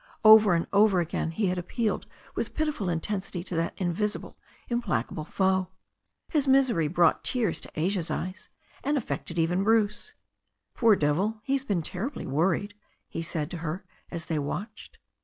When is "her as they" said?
13.57-14.39